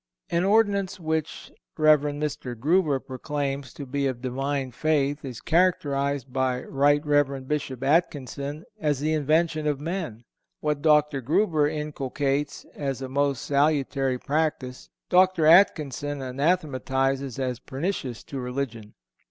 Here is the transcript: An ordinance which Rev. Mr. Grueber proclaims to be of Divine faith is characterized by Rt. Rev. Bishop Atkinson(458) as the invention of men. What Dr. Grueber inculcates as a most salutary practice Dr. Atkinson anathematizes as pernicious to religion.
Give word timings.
An 0.31 0.43
ordinance 0.43 0.99
which 0.99 1.51
Rev. 1.77 1.99
Mr. 2.01 2.55
Grueber 2.55 2.99
proclaims 2.99 3.71
to 3.75 3.85
be 3.85 4.07
of 4.07 4.19
Divine 4.19 4.71
faith 4.71 5.23
is 5.23 5.41
characterized 5.41 6.33
by 6.33 6.55
Rt. 6.61 7.05
Rev. 7.05 7.47
Bishop 7.47 7.81
Atkinson(458) 7.81 8.63
as 8.79 8.99
the 8.99 9.13
invention 9.13 9.67
of 9.67 9.79
men. 9.79 10.23
What 10.59 10.81
Dr. 10.81 11.21
Grueber 11.21 11.69
inculcates 11.71 12.65
as 12.73 13.03
a 13.03 13.09
most 13.09 13.43
salutary 13.43 14.17
practice 14.17 14.89
Dr. 15.07 15.45
Atkinson 15.45 16.19
anathematizes 16.19 17.37
as 17.37 17.59
pernicious 17.59 18.23
to 18.23 18.39
religion. 18.39 18.95